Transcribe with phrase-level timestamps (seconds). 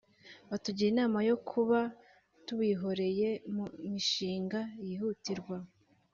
[0.49, 1.79] batugira inama yo kuba
[2.45, 5.57] tuwihoreye mu mishinga yihutirwa